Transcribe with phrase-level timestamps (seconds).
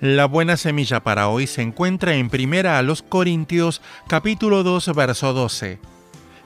[0.00, 5.34] La buena semilla para hoy se encuentra en Primera a los Corintios capítulo 2 verso
[5.34, 5.78] 12.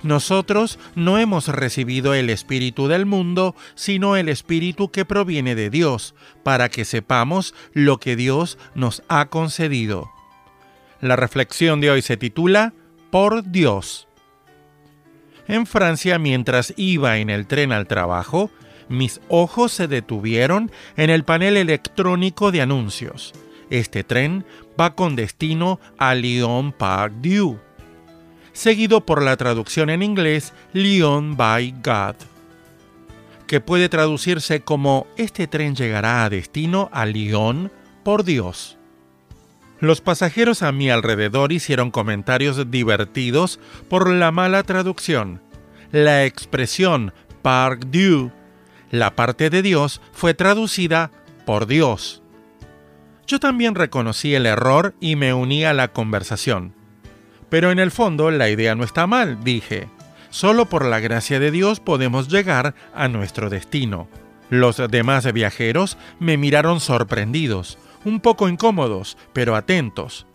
[0.03, 6.17] Nosotros no hemos recibido el Espíritu del mundo, sino el Espíritu que proviene de Dios,
[6.43, 10.11] para que sepamos lo que Dios nos ha concedido.
[11.01, 12.73] La reflexión de hoy se titula
[13.13, 14.09] Por Dios.
[15.47, 18.51] En Francia, mientras iba en el tren al trabajo,
[18.89, 23.33] mis ojos se detuvieron en el panel electrónico de anuncios.
[23.75, 24.45] Este tren
[24.81, 27.59] va con destino a Lyon-Park-Dieu,
[28.53, 32.15] seguido por la traducción en inglés Lyon by God,
[33.49, 37.73] que puede traducirse como Este tren llegará a destino a Lyon
[38.05, 38.79] por Dios.
[39.81, 45.43] Los pasajeros a mi alrededor hicieron comentarios divertidos por la mala traducción.
[45.91, 48.31] La expresión Park Dieu,
[48.93, 51.11] la parte de Dios, fue traducida
[51.45, 52.24] por Dios.
[53.27, 56.75] Yo también reconocí el error y me uní a la conversación.
[57.49, 59.89] Pero en el fondo la idea no está mal, dije.
[60.31, 64.09] Solo por la gracia de Dios podemos llegar a nuestro destino.
[64.51, 70.27] Los demás viajeros me miraron sorprendidos, un poco incómodos, pero atentos.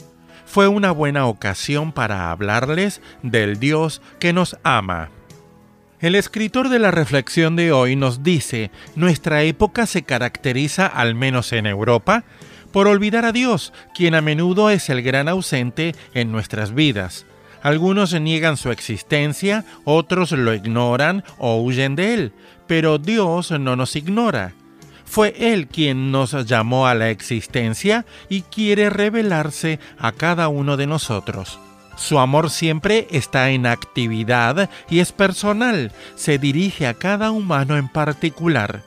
[0.45, 5.09] Fue una buena ocasión para hablarles del Dios que nos ama.
[5.99, 11.51] El escritor de la reflexión de hoy nos dice, nuestra época se caracteriza, al menos
[11.51, 12.23] en Europa,
[12.71, 17.25] por olvidar a Dios, quien a menudo es el gran ausente en nuestras vidas.
[17.61, 22.33] Algunos niegan su existencia, otros lo ignoran o huyen de él,
[22.67, 24.53] pero Dios no nos ignora.
[25.09, 30.85] Fue Él quien nos llamó a la existencia y quiere revelarse a cada uno de
[30.85, 31.59] nosotros.
[31.97, 37.89] Su amor siempre está en actividad y es personal, se dirige a cada humano en
[37.89, 38.83] particular.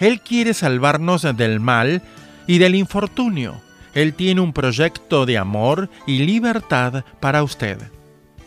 [0.00, 2.02] Él quiere salvarnos del mal
[2.50, 3.60] y del infortunio.
[3.94, 7.78] Él tiene un proyecto de amor y libertad para usted.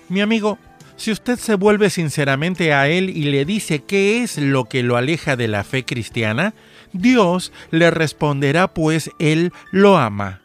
[0.09, 0.59] Mi amigo,
[0.97, 4.97] si usted se vuelve sinceramente a Él y le dice qué es lo que lo
[4.97, 6.53] aleja de la fe cristiana,
[6.91, 10.41] Dios le responderá pues Él lo ama.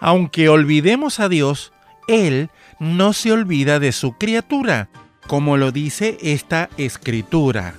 [0.00, 1.74] Aunque olvidemos a Dios,
[2.08, 2.48] Él
[2.80, 4.88] no se olvida de su criatura,
[5.26, 7.74] como lo dice esta escritura.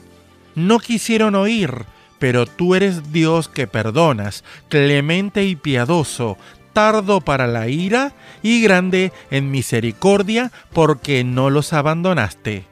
[0.54, 1.88] No quisieron oír,
[2.24, 6.38] pero tú eres Dios que perdonas, clemente y piadoso,
[6.72, 12.64] tardo para la ira y grande en misericordia, porque no los abandonaste.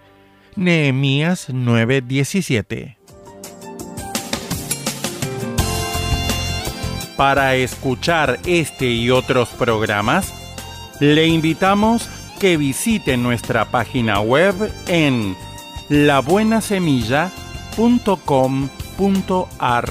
[0.56, 2.95] Nehemías 9:17
[7.18, 10.33] Para escuchar este y otros programas,
[11.01, 12.07] le invitamos
[12.39, 14.56] que visite nuestra página web
[14.88, 15.35] en
[15.89, 18.69] labuenasemilla.com
[19.57, 19.88] ar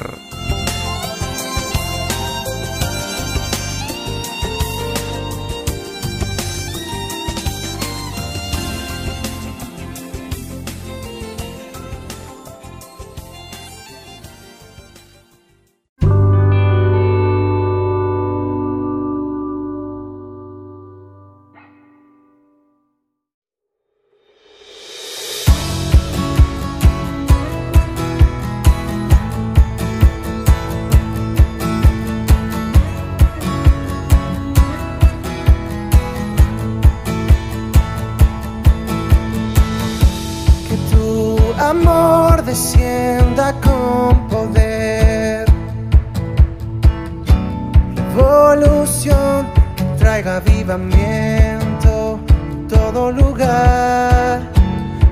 [42.50, 45.44] descienda con poder.
[48.16, 52.18] Revolución que traiga avivamiento
[52.50, 54.40] en todo lugar.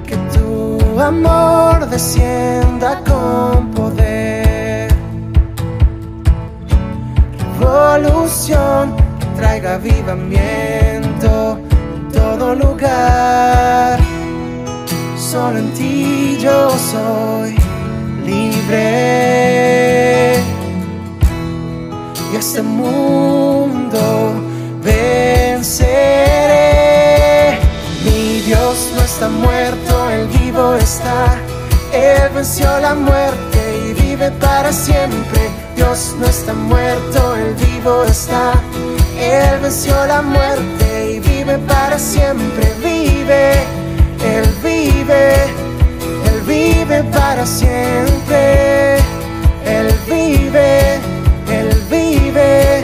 [0.05, 4.93] Que tu amor descienda con poder.
[7.61, 11.61] Revolución que traiga avivamiento
[11.95, 14.18] en todo lugar
[15.31, 17.55] solo en ti yo soy
[18.25, 18.83] libre.
[22.33, 24.01] Y este mundo
[24.83, 25.89] venceré.
[28.05, 31.37] Mi Dios no está muerto, el vivo está.
[31.93, 35.51] Él venció la muerte y vive para siempre.
[35.77, 38.53] Dios no está muerto, el vivo está.
[39.21, 42.73] Él venció la muerte y vive para siempre.
[42.83, 43.53] Vive,
[44.25, 44.58] Él
[45.09, 45.45] vive,
[46.27, 48.97] Él vive para siempre.
[49.65, 51.01] Él vive,
[51.51, 52.79] Él vive,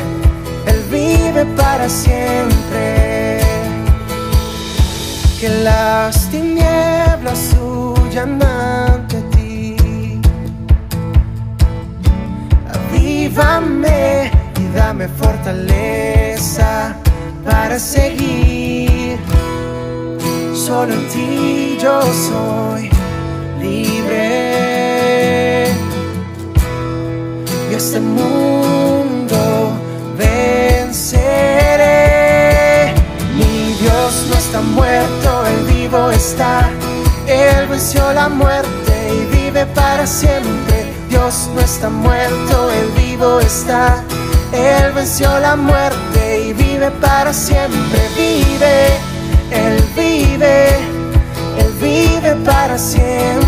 [0.67, 3.41] Él vive para siempre.
[5.41, 10.21] Que las tinieblas huyan ante ti.
[12.73, 16.95] Avívame y dame fortaleza
[17.45, 19.19] para seguir.
[20.67, 22.89] Solo en ti yo soy
[23.61, 24.87] libre.
[27.71, 29.73] Y este mundo
[30.17, 31.05] venceré.
[33.37, 36.71] Mi Dios no está muerto, Él vivo está.
[37.27, 40.95] Él venció la muerte y vive para siempre.
[41.11, 44.03] Dios no está muerto, Él vivo está.
[44.51, 48.01] Él venció la muerte y vive para siempre.
[48.17, 48.99] Vive,
[49.51, 50.04] Él vive
[52.77, 53.44] para.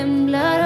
[0.00, 0.59] them blood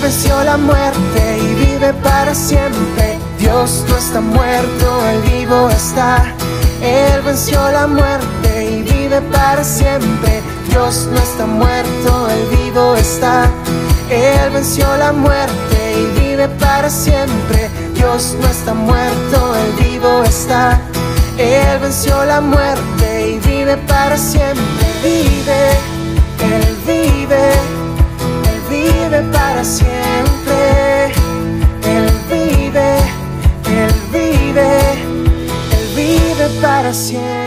[0.00, 3.18] venció la muerte y vive para siempre.
[3.38, 6.34] Dios no está muerto, Él vivo está.
[6.82, 10.42] Él venció la muerte y vive para siempre.
[10.68, 13.50] Dios no está muerto, Él vivo está.
[14.10, 17.68] Él venció la muerte y vive para siempre.
[17.94, 20.80] Dios no está muerto, Él vivo está.
[21.36, 24.86] Él venció la muerte y vive para siempre.
[25.02, 25.70] Vive,
[26.42, 27.52] Él vive,
[28.50, 29.89] Él vive para siempre.
[36.92, 37.39] Vive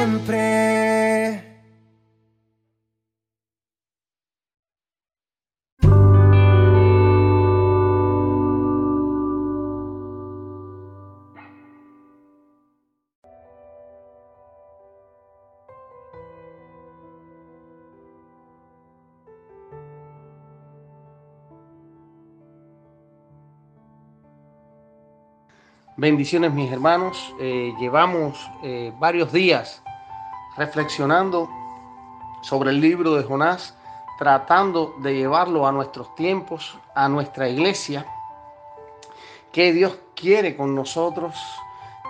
[26.04, 29.82] Bendiciones mis hermanos, Eh, llevamos eh, varios días
[30.58, 31.50] reflexionando
[32.42, 33.74] sobre el libro de Jonás,
[34.20, 38.06] tratando de llevarlo a nuestros tiempos, a nuestra iglesia,
[39.54, 41.36] qué Dios quiere con nosotros,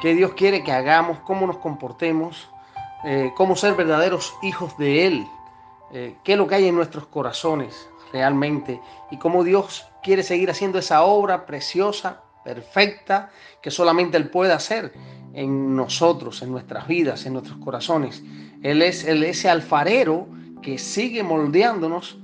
[0.01, 2.49] qué Dios quiere que hagamos, cómo nos comportemos,
[3.03, 5.27] eh, cómo ser verdaderos hijos de Él,
[6.23, 8.81] qué es lo que hay en nuestros corazones realmente
[9.11, 13.31] y cómo Dios quiere seguir haciendo esa obra preciosa, perfecta,
[13.61, 14.93] que solamente Él puede hacer
[15.33, 18.23] en nosotros, en nuestras vidas, en nuestros corazones.
[18.61, 20.27] Él es el, ese alfarero
[20.61, 22.17] que sigue moldeándonos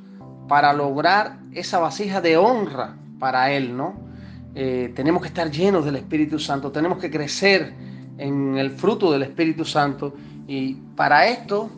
[0.47, 4.09] para lograr esa vasija de honra para Él, ¿no?
[4.55, 7.73] Eh, tenemos que estar llenos del Espíritu Santo, tenemos que crecer
[8.17, 10.13] en el fruto del Espíritu Santo
[10.47, 11.69] y para esto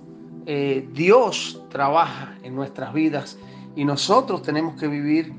[0.45, 3.37] eh, Dios trabaja en nuestras vidas
[3.75, 5.33] y nosotros tenemos que vivir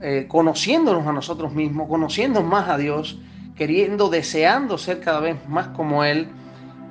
[0.00, 3.18] eh, conociéndonos a nosotros mismos, conociendo más a Dios,
[3.54, 6.28] queriendo, deseando ser cada vez más como Él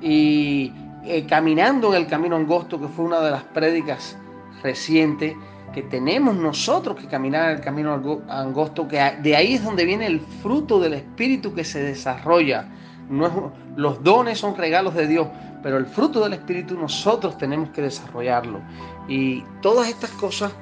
[0.00, 0.72] y
[1.04, 4.16] eh, caminando en el camino angosto, que fue una de las prédicas
[4.62, 5.34] recientes,
[5.72, 9.84] que tenemos nosotros que caminar en el camino ango- angosto, que de ahí es donde
[9.84, 12.68] viene el fruto del Espíritu que se desarrolla.
[13.08, 13.32] No es-
[13.76, 15.28] los dones son regalos de Dios,
[15.62, 18.60] pero el fruto del Espíritu nosotros tenemos que desarrollarlo.
[19.06, 20.52] Y todas estas cosas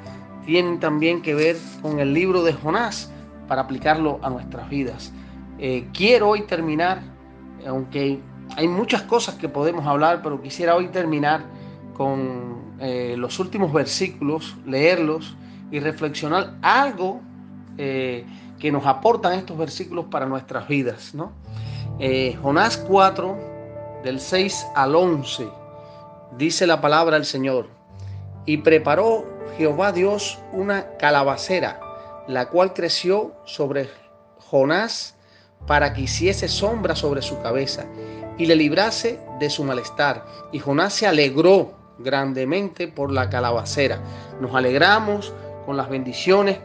[0.44, 3.10] tienen también que ver con el libro de Jonás
[3.48, 5.12] para aplicarlo a nuestras vidas.
[5.58, 7.02] Eh, quiero hoy terminar,
[7.66, 8.20] aunque
[8.56, 11.44] hay muchas cosas que podemos hablar, pero quisiera hoy terminar
[11.94, 15.36] con eh, los últimos versículos, leerlos
[15.70, 17.20] y reflexionar algo
[17.78, 18.24] eh,
[18.58, 21.14] que nos aportan estos versículos para nuestras vidas.
[21.14, 21.32] ¿no?
[22.42, 23.38] Jonás 4,
[24.02, 25.48] del 6 al 11,
[26.36, 27.68] dice la palabra del Señor,
[28.44, 29.24] y preparó
[29.56, 31.80] Jehová Dios una calabacera,
[32.26, 33.88] la cual creció sobre
[34.38, 35.16] Jonás
[35.66, 37.86] para que hiciese sombra sobre su cabeza
[38.38, 40.24] y le librase de su malestar.
[40.52, 44.00] Y Jonás se alegró grandemente por la calabacera.
[44.40, 45.32] Nos alegramos
[45.64, 46.58] con las bendiciones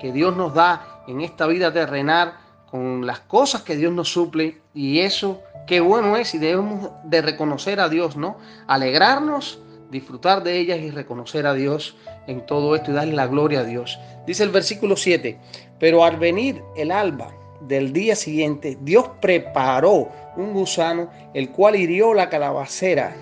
[0.00, 2.34] que Dios nos da en esta vida terrenal,
[2.70, 4.60] con las cosas que Dios nos suple.
[4.74, 8.36] Y eso, qué bueno es y debemos de reconocer a Dios, ¿no?
[8.66, 13.60] Alegrarnos, disfrutar de ellas y reconocer a Dios en todo esto y darle la gloria
[13.60, 13.98] a Dios.
[14.26, 15.38] Dice el versículo 7,
[15.78, 22.14] pero al venir el alba del día siguiente, Dios preparó un gusano, el cual hirió
[22.14, 23.16] la calabacera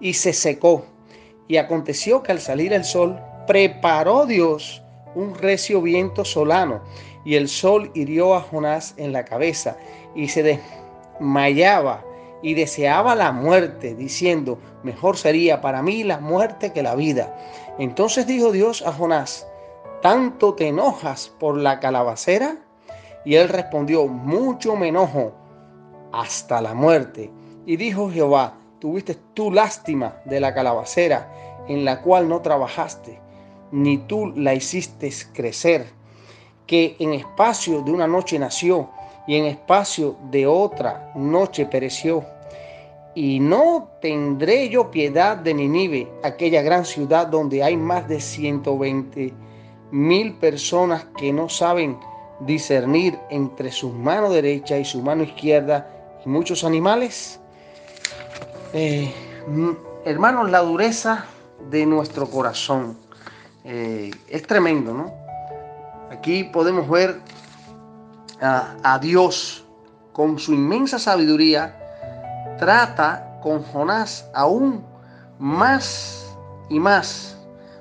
[0.00, 0.84] y se secó.
[1.48, 4.82] Y aconteció que al salir el sol, preparó Dios
[5.14, 6.82] un recio viento solano,
[7.24, 9.76] y el sol hirió a Jonás en la cabeza,
[10.14, 10.60] y se
[11.20, 12.04] desmayaba
[12.42, 17.36] y deseaba la muerte, diciendo, mejor sería para mí la muerte que la vida.
[17.78, 19.46] Entonces dijo Dios a Jonás,
[20.02, 22.56] ¿tanto te enojas por la calabacera?
[23.24, 25.32] Y él respondió, mucho me enojo
[26.12, 27.30] hasta la muerte.
[27.66, 31.30] Y dijo Jehová, tuviste tú lástima de la calabacera
[31.68, 33.20] en la cual no trabajaste,
[33.70, 35.92] ni tú la hiciste crecer,
[36.66, 38.90] que en espacio de una noche nació
[39.26, 42.24] y en espacio de otra noche pereció.
[43.14, 49.32] Y no tendré yo piedad de Ninive, aquella gran ciudad donde hay más de 120
[49.90, 51.98] mil personas que no saben
[52.40, 55.88] discernir entre su mano derecha y su mano izquierda
[56.24, 57.40] y muchos animales.
[58.72, 59.12] Eh,
[60.04, 61.26] hermanos, la dureza
[61.70, 62.96] de nuestro corazón
[63.64, 65.12] eh, es tremendo, ¿no?
[66.10, 67.20] Aquí podemos ver
[68.40, 69.64] a, Dios
[70.12, 71.76] con su inmensa sabiduría,
[72.58, 74.84] trata con Jonás aún
[75.38, 76.36] más
[76.68, 77.36] y más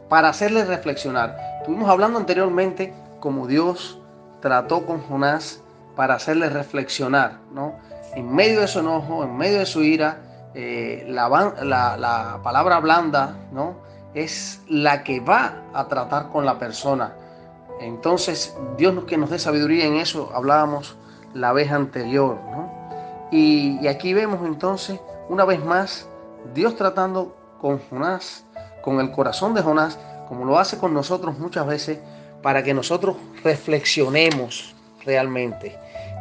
[0.07, 1.37] para hacerle reflexionar.
[1.59, 3.99] Estuvimos hablando anteriormente como Dios
[4.41, 5.61] trató con Jonás
[5.95, 7.75] para hacerle reflexionar, ¿no?
[8.15, 10.17] En medio de su enojo, en medio de su ira,
[10.53, 11.29] eh, la,
[11.61, 13.75] la, palabra blanda, ¿no?
[14.13, 17.13] Es la que va a tratar con la persona.
[17.79, 20.98] Entonces, Dios que nos dé sabiduría en eso, hablábamos
[21.33, 22.79] la vez anterior, ¿no?
[23.31, 26.07] Y, aquí vemos entonces, una vez más,
[26.53, 28.45] Dios tratando con Jonás,
[28.81, 32.00] con el corazón de Jonás, como lo hace con nosotros muchas veces,
[32.41, 35.77] para que nosotros reflexionemos realmente.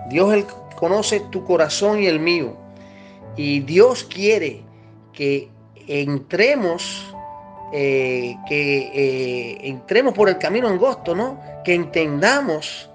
[0.09, 0.45] Dios
[0.77, 2.55] conoce tu corazón y el mío.
[3.37, 4.65] Y Dios quiere
[5.13, 5.51] que
[5.87, 7.15] entremos,
[7.73, 11.39] eh, que eh, entremos por el camino angosto, ¿no?
[11.65, 12.89] Que entendamos,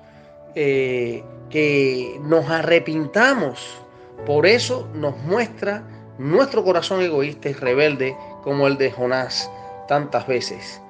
[0.55, 3.83] eh, que nos arrepintamos.
[4.25, 5.83] Por eso nos muestra
[6.17, 9.49] nuestro corazón egoísta y rebelde como el de Jonás
[9.87, 10.81] tantas veces.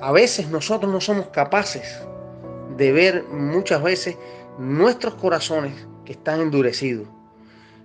[0.00, 2.00] A veces nosotros no somos capaces
[2.76, 4.16] de ver muchas veces
[4.58, 7.08] nuestros corazones que están endurecidos.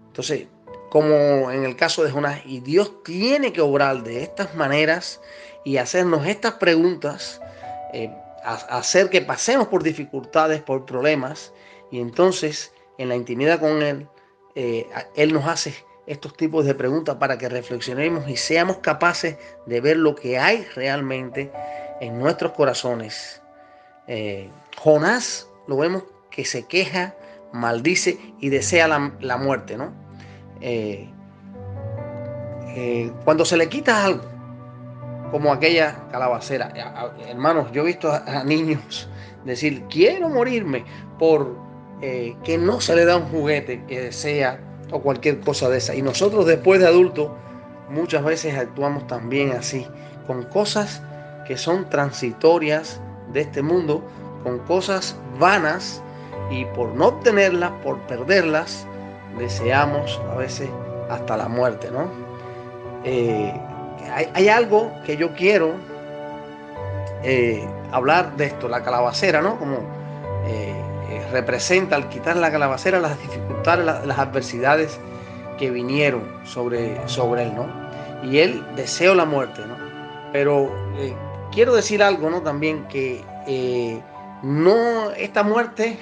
[0.08, 0.48] Entonces,
[0.94, 5.20] como en el caso de Jonás, y Dios tiene que obrar de estas maneras
[5.64, 7.42] y hacernos estas preguntas,
[7.94, 11.52] eh, hacer que pasemos por dificultades, por problemas,
[11.90, 14.08] y entonces en la intimidad con Él,
[14.54, 15.74] eh, Él nos hace
[16.06, 20.64] estos tipos de preguntas para que reflexionemos y seamos capaces de ver lo que hay
[20.76, 21.52] realmente
[22.02, 23.42] en nuestros corazones.
[24.06, 24.48] Eh,
[24.78, 27.16] Jonás lo vemos que se queja,
[27.52, 30.04] maldice y desea la, muerte, ¿no?
[30.66, 31.10] Eh,
[32.76, 34.24] eh, cuando se le quita algo,
[35.30, 36.72] como aquella calabacera,
[37.28, 39.10] hermanos, yo he visto a, niños
[39.44, 40.86] decir, quiero morirme
[41.20, 41.62] por
[42.00, 44.60] que no se le da un juguete que desea
[44.92, 45.96] o cualquier cosa de esa.
[45.96, 47.30] Y nosotros después de adultos
[47.90, 49.88] muchas veces actuamos también así,
[50.28, 51.02] con cosas
[51.48, 53.02] que son transitorias
[53.32, 54.04] de este mundo,
[54.44, 56.02] con cosas vanas
[56.52, 58.88] y por no obtenerlas, por perderlas,
[59.38, 60.70] deseamos a veces
[61.10, 62.08] hasta la muerte, ¿no?
[63.04, 63.54] Eh,
[64.34, 65.74] hay, algo que yo quiero
[67.24, 69.58] eh, hablar de esto, la calabacera, ¿no?
[69.58, 69.78] Como
[70.46, 70.74] eh,
[71.32, 75.00] representa al quitar la calabacera las dificultades, las, adversidades
[75.58, 77.68] que vinieron sobre, sobre él, ¿no?
[78.24, 79.76] Y él deseó la muerte, ¿no?
[80.32, 80.72] Pero
[81.52, 82.42] quiero decir algo, ¿no?
[82.42, 83.22] También que
[84.44, 85.98] no, esta muerte,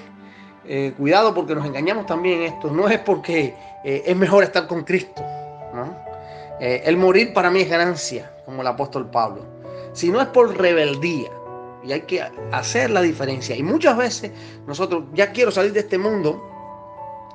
[0.65, 4.83] eh, cuidado porque nos engañamos también esto, no es porque eh, es mejor estar con
[4.83, 5.23] Cristo,
[5.73, 6.11] ¿no?
[6.59, 9.43] el morir para mí es ganancia, como el apóstol Pablo,
[9.93, 11.31] sino es por rebeldía,
[11.83, 13.55] y hay que hacer la diferencia.
[13.55, 14.31] Y muchas veces
[14.67, 16.41] nosotros, ya quiero salir de este mundo,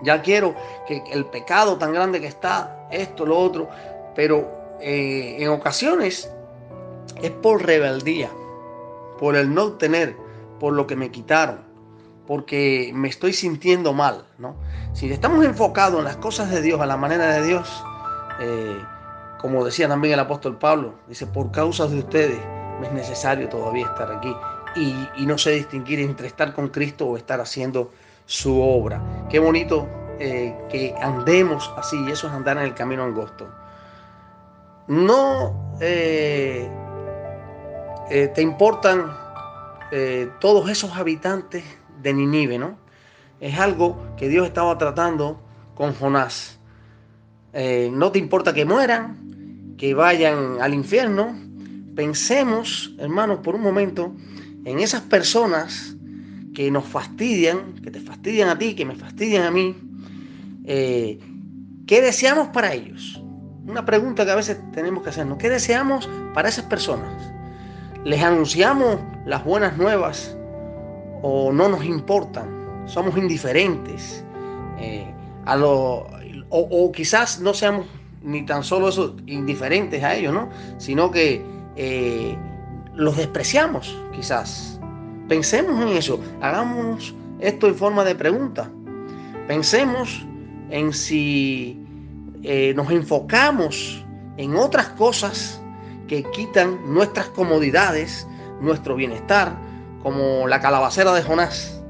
[0.03, 0.55] ya quiero
[0.87, 3.69] que el pecado tan grande que está, esto, lo otro,
[4.15, 4.49] pero
[4.81, 6.31] eh, en ocasiones
[7.23, 8.31] es por rebeldía,
[9.19, 10.17] por el no tener,
[10.61, 11.61] por lo que me quitaron,
[12.27, 14.57] porque me estoy sintiendo mal, ¿no?
[14.93, 17.85] Si estamos enfocados en las cosas de Dios, a la manera de Dios,
[18.41, 18.79] eh,
[19.39, 22.41] como decía también el apóstol Pablo, dice, por causa de ustedes
[22.81, 24.35] me es necesario todavía estar aquí
[24.75, 27.93] y, no sé distinguir entre estar con Cristo o estar haciendo
[28.27, 29.03] su obra.
[29.31, 33.49] Qué bonito eh, que andemos así, y eso es andar en el camino angosto.
[34.89, 36.69] No eh,
[38.11, 39.25] te importan
[40.41, 41.65] todos esos habitantes
[42.03, 42.79] de Ninive, ¿no?
[43.41, 45.43] Es algo que Dios estaba tratando
[45.75, 46.59] con Jonás.
[47.53, 51.35] Eh, no te importa que mueran, que vayan al infierno.
[51.95, 54.15] Pensemos, hermanos, por un momento
[54.65, 55.97] en esas personas
[56.55, 59.77] que nos fastidian, que te fastidian a ti, que me fastidian a mí.
[60.65, 61.19] Eh,
[61.87, 63.23] ¿Qué deseamos para ellos?
[63.67, 65.39] Una pregunta que a veces tenemos que hacernos.
[65.39, 67.33] ¿Qué deseamos para esas personas?
[68.05, 70.36] ¿Les anunciamos las buenas nuevas
[71.23, 74.25] o no nos importan, somos indiferentes,
[74.79, 75.13] eh,
[75.45, 76.07] a lo,
[76.51, 77.87] o, quizás no seamos
[78.23, 80.49] ni tan solo eso, indiferentes a ellos, ¿no?
[80.79, 81.45] sino que
[81.77, 82.37] eh,
[82.95, 84.81] los despreciamos quizás.
[85.29, 88.71] Pensemos en eso, hagamos esto en forma de pregunta.
[89.47, 90.27] Pensemos
[90.71, 91.81] en si
[92.43, 94.05] eh, nos enfocamos
[94.37, 95.61] en otras cosas
[96.09, 98.27] que quitan nuestras comodidades,
[98.61, 99.57] nuestro bienestar,
[100.07, 101.83] como la calabacera de Jonás.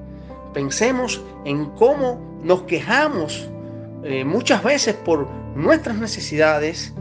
[0.54, 3.46] Pensemos en cómo nos quejamos
[4.04, 6.94] eh, muchas veces por nuestras necesidades,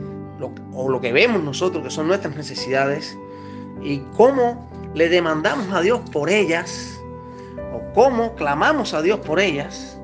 [0.74, 3.18] o lo que vemos nosotros que son nuestras necesidades,
[3.82, 7.00] y cómo le demandamos a Dios por ellas,
[7.74, 9.98] o cómo clamamos a Dios por ellas,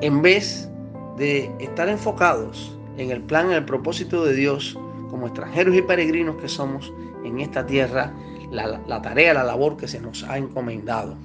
[0.00, 0.70] en vez
[1.18, 4.78] de estar enfocados en el plan, en el propósito de Dios,
[5.10, 6.94] como extranjeros y peregrinos que somos
[7.26, 8.14] en esta tierra
[8.50, 11.16] la, tarea, la labor que se nos ha encomendado.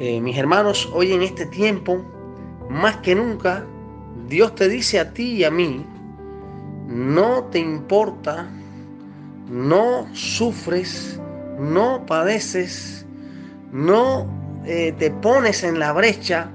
[0.00, 2.04] Eh, mis hermanos, hoy en este tiempo,
[2.68, 3.64] más que nunca,
[4.28, 5.84] Dios te dice a ti y a mí,
[6.86, 8.48] no te importa,
[9.48, 11.20] no sufres,
[11.58, 13.06] no padeces,
[13.72, 14.26] no
[14.66, 16.50] eh, te pones en la brecha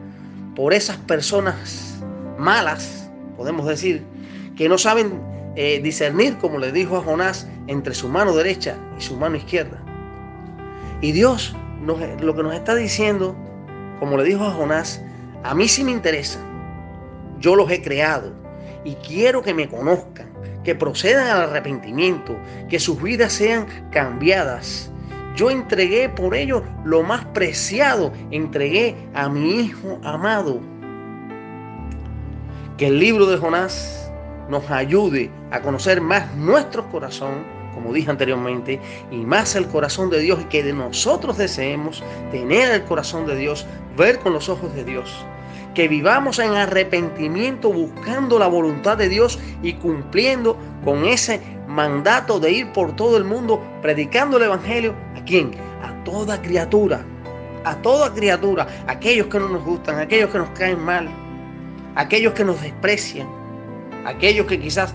[0.56, 2.02] por esas personas
[2.38, 4.04] malas, podemos decir,
[4.56, 5.22] que no saben
[5.56, 9.80] eh, discernir, como le dijo a Jonás, entre su mano derecha y su mano izquierda.
[11.02, 11.56] Y Dios
[11.86, 13.36] lo que nos está diciendo,
[14.00, 15.02] como le dijo a Jonás,
[15.44, 16.40] a mí sí me interesa.
[17.40, 18.34] Yo los he creado
[18.84, 20.28] y quiero que me conozcan,
[20.64, 22.36] que procedan al arrepentimiento,
[22.70, 24.92] que sus vidas sean cambiadas.
[25.36, 30.60] Yo entregué por ellos lo más preciado, entregué a mi Hijo amado.
[32.78, 34.12] Que el libro de Jonás
[34.50, 38.80] nos ayude a conocer más nuestro corazón, como dije anteriormente,
[39.12, 43.36] y más el corazón de Dios y que de nosotros deseemos tener el corazón de
[43.36, 43.66] Dios,
[43.98, 45.26] ver con los ojos de Dios.
[45.74, 52.52] Que vivamos en arrepentimiento buscando la voluntad de Dios y cumpliendo con ese mandato de
[52.52, 54.96] ir por todo el mundo predicando el Evangelio.
[55.16, 55.52] ¿A quién?
[55.84, 57.06] A toda criatura.
[57.64, 58.68] A toda criatura.
[58.88, 61.08] Aquellos que no nos gustan, aquellos que nos caen mal,
[61.96, 63.28] aquellos que nos desprecian,
[64.06, 64.94] aquellos que quizás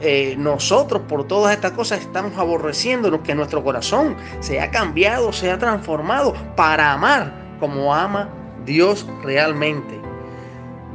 [0.00, 5.50] eh, nosotros por todas estas cosas estamos aborreciéndonos, que nuestro corazón se ha cambiado, se
[5.50, 8.28] ha transformado para amar como ama
[8.64, 10.00] Dios realmente.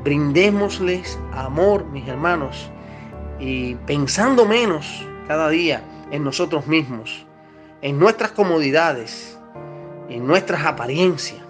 [0.04, 2.70] Brindémosles amor, mis hermanos,
[3.40, 7.26] y pensando menos cada día en nosotros mismos,
[7.82, 9.38] en nuestras comodidades,
[10.10, 11.42] en nuestras apariencias.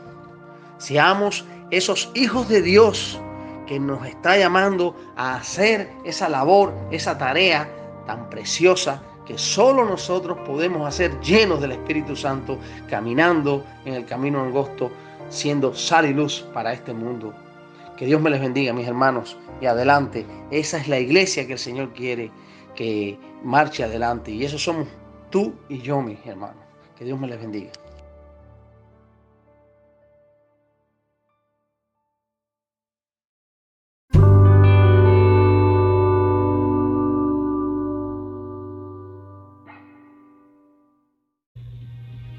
[0.78, 3.22] Seamos esos hijos de Dios
[3.70, 7.70] que nos está llamando a hacer esa labor, esa tarea
[8.08, 12.58] tan preciosa que solo nosotros podemos hacer llenos del Espíritu Santo,
[12.90, 14.90] caminando en el camino angosto,
[15.30, 17.32] siendo sal y luz para este mundo.
[17.96, 20.26] Que Dios me les bendiga, mis hermanos, y adelante.
[20.50, 22.32] Esa es la iglesia que el Señor quiere
[22.74, 24.32] que marche adelante.
[24.32, 24.88] Y eso somos
[25.30, 26.58] tú y yo, mis hermanos.
[26.98, 27.70] Que Dios me les bendiga.